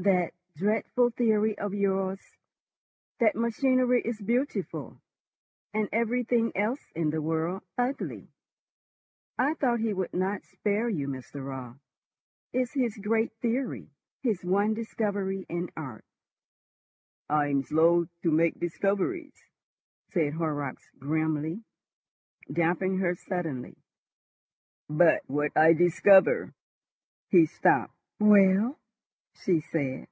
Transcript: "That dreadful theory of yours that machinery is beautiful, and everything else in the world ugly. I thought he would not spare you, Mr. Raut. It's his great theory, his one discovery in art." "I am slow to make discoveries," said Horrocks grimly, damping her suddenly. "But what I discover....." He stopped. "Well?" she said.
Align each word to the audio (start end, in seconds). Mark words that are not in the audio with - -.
"That 0.00 0.34
dreadful 0.56 1.10
theory 1.10 1.56
of 1.58 1.74
yours 1.74 2.18
that 3.20 3.36
machinery 3.36 4.02
is 4.04 4.20
beautiful, 4.20 5.00
and 5.72 5.88
everything 5.92 6.50
else 6.56 6.90
in 6.96 7.10
the 7.10 7.22
world 7.22 7.62
ugly. 7.78 8.26
I 9.38 9.54
thought 9.54 9.78
he 9.78 9.92
would 9.94 10.12
not 10.12 10.42
spare 10.42 10.88
you, 10.88 11.06
Mr. 11.06 11.46
Raut. 11.46 11.76
It's 12.52 12.72
his 12.74 12.96
great 12.96 13.30
theory, 13.40 13.90
his 14.24 14.42
one 14.44 14.74
discovery 14.74 15.46
in 15.48 15.70
art." 15.76 16.04
"I 17.30 17.46
am 17.46 17.62
slow 17.62 18.08
to 18.24 18.30
make 18.32 18.58
discoveries," 18.58 19.44
said 20.10 20.32
Horrocks 20.32 20.90
grimly, 20.98 21.62
damping 22.52 22.98
her 22.98 23.14
suddenly. 23.14 23.76
"But 24.90 25.22
what 25.28 25.56
I 25.56 25.74
discover....." 25.74 26.54
He 27.30 27.46
stopped. 27.46 27.94
"Well?" 28.18 28.80
she 29.34 29.60
said. 29.60 30.06